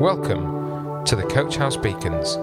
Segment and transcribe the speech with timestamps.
[0.00, 2.34] Welcome to the Coach House Beacons.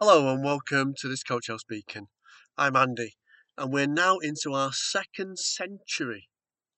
[0.00, 2.06] Hello and welcome to this Coach House Beacon.
[2.56, 3.16] I'm Andy,
[3.58, 6.28] and we're now into our second century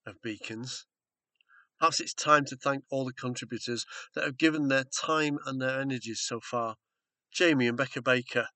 [0.05, 0.87] of beacons.
[1.79, 3.85] Perhaps it's time to thank all the contributors
[4.15, 6.75] that have given their time and their energies so far.
[7.31, 8.47] Jamie and Becca Baker,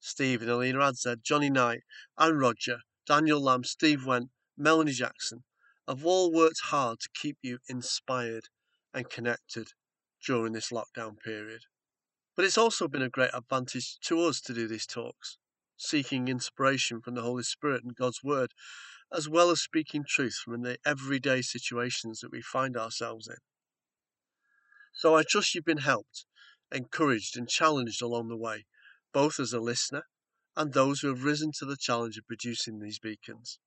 [0.00, 1.82] Steve and Alina Adzed, Johnny Knight,
[2.18, 5.44] and Roger, Daniel Lamb, Steve Went, Melanie Jackson
[5.86, 8.48] have all worked hard to keep you inspired
[8.94, 9.72] and connected
[10.24, 11.62] during this lockdown period.
[12.34, 15.36] But it's also been a great advantage to us to do these talks,
[15.76, 18.54] seeking inspiration from the Holy Spirit and God's Word,
[19.12, 23.36] as well as speaking truth from the everyday situations that we find ourselves in.
[24.94, 26.24] So I trust you've been helped,
[26.72, 28.64] encouraged, and challenged along the way,
[29.12, 30.04] both as a listener
[30.56, 33.58] and those who have risen to the challenge of producing these beacons.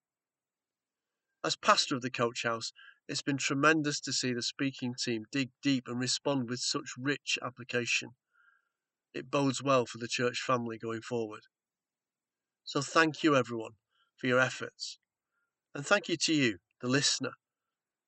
[1.44, 2.72] As pastor of the Coach House,
[3.08, 7.38] it's been tremendous to see the speaking team dig deep and respond with such rich
[7.42, 8.12] application.
[9.14, 11.44] It bodes well for the church family going forward.
[12.64, 13.73] So thank you, everyone,
[14.17, 14.97] for your efforts.
[15.73, 17.34] And thank you to you, the listener,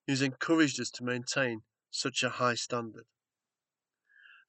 [0.06, 1.62] who's encouraged us to maintain
[1.92, 3.06] such a high standard.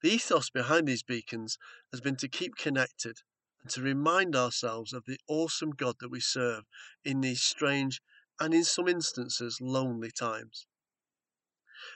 [0.01, 1.57] The ethos behind these beacons
[1.91, 3.19] has been to keep connected
[3.61, 6.63] and to remind ourselves of the awesome God that we serve
[7.03, 8.01] in these strange
[8.39, 10.65] and, in some instances, lonely times.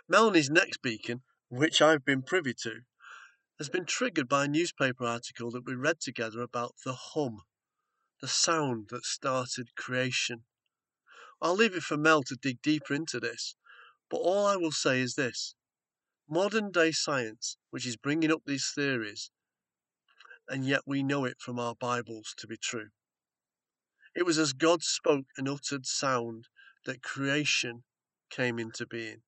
[0.08, 2.82] Melanie's next beacon, which I've been privy to,
[3.58, 7.44] has been triggered by a newspaper article that we read together about the hum,
[8.22, 10.44] the sound that started creation.
[11.42, 13.56] I'll leave it for Mel to dig deeper into this,
[14.10, 15.56] but all I will say is this
[16.28, 19.32] modern day science, which is bringing up these theories,
[20.48, 22.90] and yet we know it from our Bibles to be true.
[24.16, 26.48] It was as God spoke and uttered sound
[26.86, 27.84] that creation
[28.30, 29.24] came into being.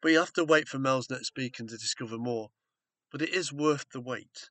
[0.00, 2.50] But you have to wait for Mel's beacon to discover more,
[3.10, 4.50] but it is worth the wait.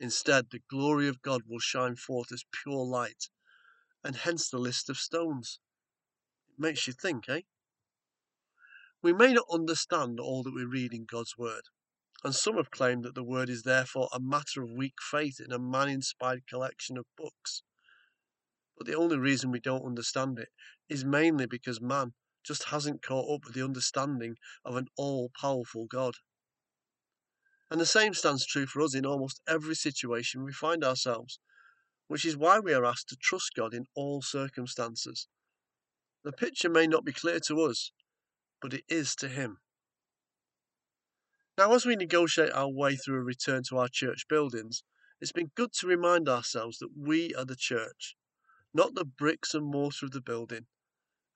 [0.00, 3.28] Instead, the glory of God will shine forth as pure light,
[4.02, 5.60] and hence the list of stones.
[6.48, 7.42] It makes you think, eh?
[9.02, 11.68] We may not understand all that we read in God's Word,
[12.24, 15.52] and some have claimed that the word is therefore a matter of weak faith in
[15.52, 17.62] a man inspired collection of books.
[18.76, 20.48] But the only reason we don't understand it
[20.88, 22.12] is mainly because man
[22.44, 26.14] just hasn't caught up with the understanding of an all powerful God.
[27.70, 31.38] And the same stands true for us in almost every situation we find ourselves,
[32.06, 35.28] which is why we are asked to trust God in all circumstances.
[36.24, 37.92] The picture may not be clear to us,
[38.60, 39.58] but it is to Him.
[41.58, 44.84] Now, as we negotiate our way through a return to our church buildings,
[45.20, 48.16] it's been good to remind ourselves that we are the church,
[48.72, 50.66] not the bricks and mortar of the building.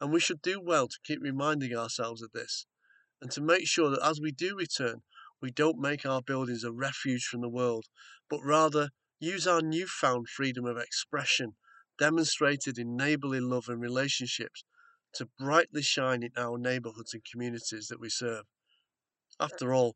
[0.01, 2.67] And we should do well to keep reminding ourselves of this
[3.21, 5.03] and to make sure that as we do return,
[5.43, 7.85] we don't make our buildings a refuge from the world,
[8.31, 8.91] but rather
[9.21, 11.57] use our newfound freedom of expression,
[11.99, 14.65] demonstrated in neighbourly love and relationships,
[15.13, 18.47] to brightly shine in our neighbourhoods and communities that we serve.
[19.39, 19.95] After all,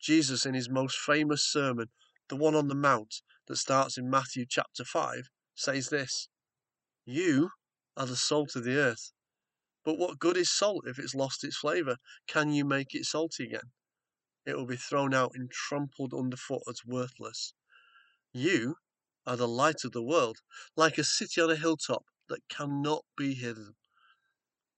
[0.00, 1.88] Jesus, in his most famous sermon,
[2.28, 6.28] the one on the Mount that starts in Matthew chapter 5, says this
[7.04, 7.50] You
[7.96, 9.12] are the salt of the earth.
[9.84, 11.96] But what good is salt if it's lost its flavour?
[12.26, 13.72] Can you make it salty again?
[14.46, 17.54] It will be thrown out and trampled underfoot as worthless.
[18.32, 18.76] You
[19.26, 20.38] are the light of the world,
[20.76, 23.74] like a city on a hilltop that cannot be hidden.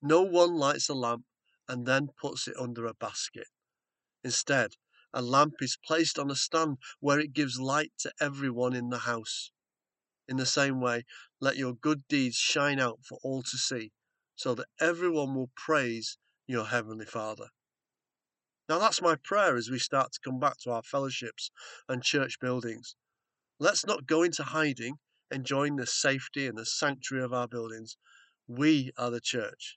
[0.01, 1.27] No one lights a lamp
[1.69, 3.47] and then puts it under a basket.
[4.25, 4.77] Instead,
[5.15, 8.99] a lamp is placed on a stand where it gives light to everyone in the
[8.99, 9.51] house.
[10.29, 11.05] In the same way,
[11.41, 13.93] let your good deeds shine out for all to see,
[14.37, 16.17] so that everyone will praise
[16.47, 17.49] your Heavenly Father.
[18.69, 21.51] Now, that's my prayer as we start to come back to our fellowships
[21.89, 22.95] and church buildings.
[23.59, 24.99] Let's not go into hiding,
[25.31, 27.97] enjoying the safety and the sanctuary of our buildings.
[28.47, 29.77] We are the church,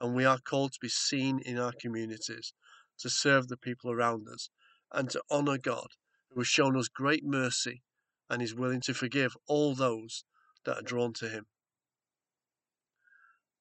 [0.00, 2.52] and we are called to be seen in our communities,
[2.98, 4.50] to serve the people around us,
[4.92, 5.88] and to honour God,
[6.30, 7.82] who has shown us great mercy
[8.30, 10.24] and is willing to forgive all those
[10.64, 11.46] that are drawn to Him.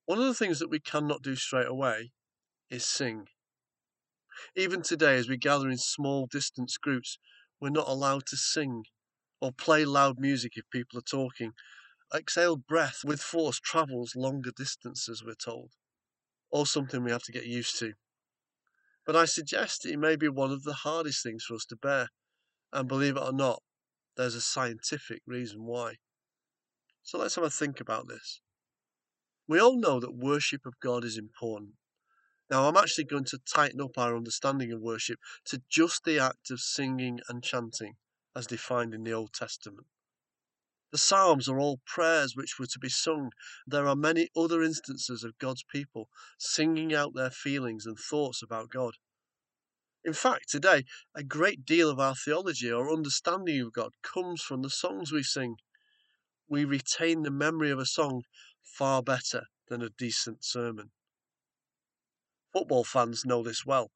[0.05, 2.11] One of the things that we cannot do straight away
[2.69, 3.27] is sing.
[4.55, 7.17] Even today, as we gather in small distance groups,
[7.59, 8.83] we're not allowed to sing
[9.41, 11.53] or play loud music if people are talking.
[12.13, 15.71] Exhaled breath with force travels longer distances, we're told,
[16.49, 17.93] or something we have to get used to.
[19.07, 22.09] But I suggest it may be one of the hardest things for us to bear,
[22.73, 23.63] and believe it or not,
[24.17, 25.95] there's a scientific reason why.
[27.03, 28.41] So let's have a think about this.
[29.47, 31.75] We all know that worship of God is important.
[32.51, 36.51] Now, I'm actually going to tighten up our understanding of worship to just the act
[36.51, 37.95] of singing and chanting
[38.35, 39.87] as defined in the Old Testament.
[40.97, 43.31] The Psalms are all prayers which were to be sung.
[43.67, 46.09] There are many other instances of God's people
[46.39, 48.95] singing out their feelings and thoughts about God.
[50.03, 54.63] In fact, today, a great deal of our theology or understanding of God comes from
[54.63, 55.57] the songs we sing.
[56.47, 58.23] We retain the memory of a song
[58.63, 60.89] far better than a decent sermon.
[62.51, 63.91] Football fans know this well.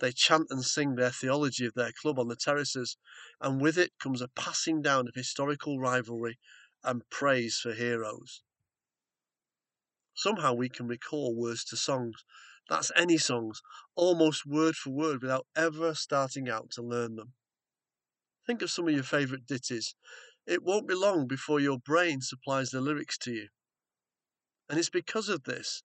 [0.00, 2.96] They chant and sing their theology of their club on the terraces,
[3.40, 6.38] and with it comes a passing down of historical rivalry
[6.82, 8.42] and praise for heroes.
[10.14, 12.24] Somehow we can recall words to songs.
[12.68, 13.62] That's any songs,
[13.94, 17.34] almost word for word, without ever starting out to learn them.
[18.46, 19.94] Think of some of your favourite ditties.
[20.46, 23.48] It won't be long before your brain supplies the lyrics to you.
[24.68, 25.82] And it's because of this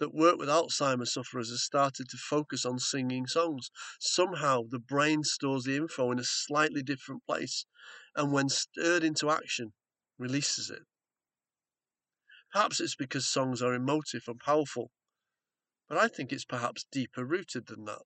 [0.00, 3.70] that work with Alzheimer's sufferers has started to focus on singing songs.
[4.00, 7.66] Somehow the brain stores the info in a slightly different place,
[8.16, 9.74] and when stirred into action,
[10.18, 10.82] releases it.
[12.52, 14.90] Perhaps it's because songs are emotive and powerful,
[15.88, 18.02] but I think it's perhaps deeper rooted than that.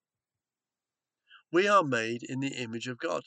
[1.52, 3.22] We are made in the image of God.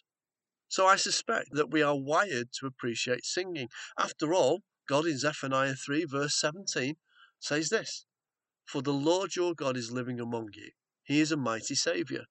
[0.68, 3.70] So I suspect that we are wired to appreciate singing.
[3.98, 6.98] After all, God in Zephaniah 3, verse 17,
[7.40, 8.07] says this
[8.68, 10.72] for the Lord your God is living among you.
[11.04, 12.26] He is a mighty Saviour.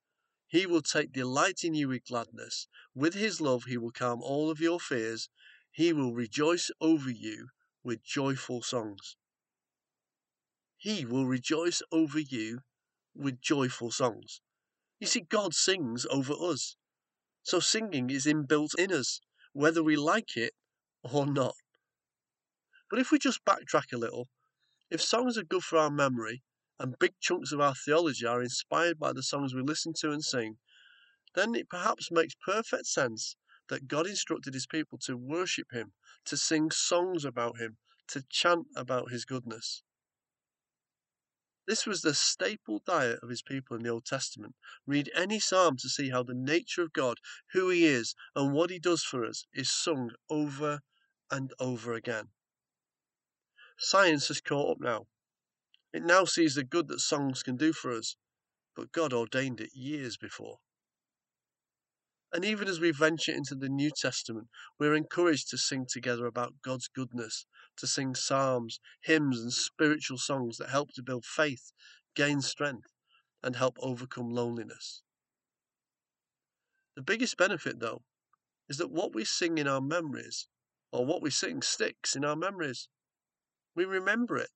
[0.47, 2.69] He will take delight in you with gladness.
[2.95, 5.31] With his love, he will calm all of your fears.
[5.73, 7.49] He will rejoice over you
[7.83, 9.17] with joyful songs.
[10.77, 12.61] He will rejoice over you
[13.15, 14.43] with joyful songs.
[15.01, 16.77] You see, God sings over us.
[17.43, 19.21] So singing is inbuilt in us,
[19.55, 20.53] whether we like it
[21.03, 21.55] or not.
[22.91, 24.29] But if we just backtrack a little
[24.91, 26.43] if songs are good for our memory,
[26.79, 30.25] and big chunks of our theology are inspired by the songs we listen to and
[30.25, 30.59] sing,
[31.35, 33.37] then it perhaps makes perfect sense
[33.69, 35.93] that God instructed his people to worship him,
[36.25, 39.83] to sing songs about him, to chant about his goodness.
[41.67, 44.55] This was the staple diet of his people in the Old Testament.
[44.87, 47.19] Read any psalm to see how the nature of God,
[47.53, 50.81] who he is, and what he does for us is sung over
[51.29, 52.29] and over again.
[53.79, 55.07] Science has caught up now.
[55.93, 58.17] It now sees the good that songs can do for us,
[58.75, 60.59] but God ordained it years before.
[62.33, 66.61] And even as we venture into the New Testament, we're encouraged to sing together about
[66.63, 67.47] God's goodness,
[67.79, 71.73] to sing psalms, hymns, and spiritual songs that help to build faith,
[72.15, 72.93] gain strength,
[73.43, 75.03] and help overcome loneliness.
[76.97, 78.03] The biggest benefit, though,
[78.69, 80.49] is that what we sing in our memories,
[80.91, 82.89] or what we sing, sticks in our memories.
[83.77, 84.51] We remember it.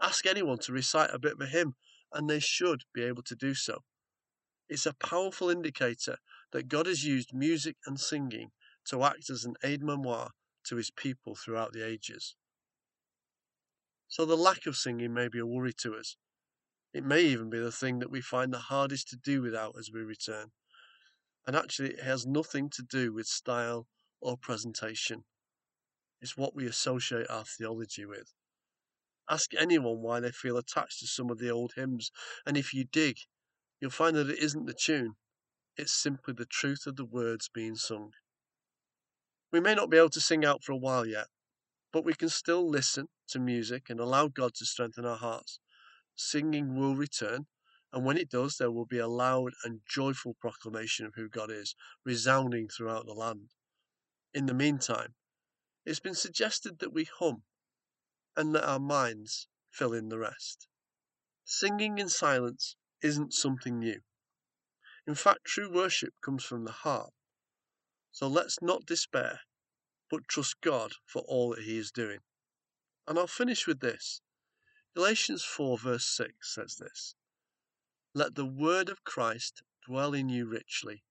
[0.00, 1.74] Ask anyone to recite a bit of a hymn,
[2.12, 3.78] and they should be able to do so.
[4.68, 6.18] It's a powerful indicator
[6.52, 8.50] that God has used music and singing
[8.86, 10.30] to act as an aide memoire
[10.66, 12.36] to his people throughout the ages.
[14.08, 16.16] So the lack of singing may be a worry to us.
[16.92, 19.90] It may even be the thing that we find the hardest to do without as
[19.92, 20.50] we return.
[21.46, 23.86] And actually, it has nothing to do with style
[24.20, 25.24] or presentation.
[26.20, 28.32] It's what we associate our theology with.
[29.28, 32.10] Ask anyone why they feel attached to some of the old hymns,
[32.44, 33.18] and if you dig,
[33.80, 35.14] you'll find that it isn't the tune,
[35.76, 38.12] it's simply the truth of the words being sung.
[39.52, 41.28] We may not be able to sing out for a while yet,
[41.92, 45.58] but we can still listen to music and allow God to strengthen our hearts.
[46.14, 47.46] Singing will return,
[47.92, 51.50] and when it does, there will be a loud and joyful proclamation of who God
[51.50, 51.74] is,
[52.04, 53.50] resounding throughout the land.
[54.34, 55.14] In the meantime,
[55.84, 57.42] it's been suggested that we hum
[58.36, 60.68] and let our minds fill in the rest.
[61.44, 64.00] Singing in silence isn't something new.
[65.06, 67.12] In fact, true worship comes from the heart.
[68.12, 69.40] So let's not despair,
[70.10, 72.20] but trust God for all that He is doing.
[73.06, 74.20] And I'll finish with this.
[74.94, 77.14] Galatians 4, verse 6 says this
[78.14, 81.04] Let the word of Christ dwell in you richly,